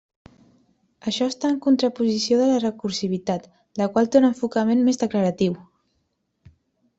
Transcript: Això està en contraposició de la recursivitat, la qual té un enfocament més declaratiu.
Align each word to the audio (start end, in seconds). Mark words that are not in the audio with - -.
Això 1.09 1.25
està 1.31 1.51
en 1.55 1.59
contraposició 1.65 2.39
de 2.39 2.47
la 2.53 2.55
recursivitat, 2.63 3.45
la 3.83 3.89
qual 3.93 4.09
té 4.17 4.21
un 4.23 4.27
enfocament 4.31 4.83
més 4.89 5.01
declaratiu. 5.05 5.61